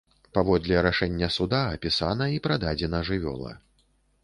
[0.35, 3.57] Паводле рашэння суда апісана і прададзена жывёла.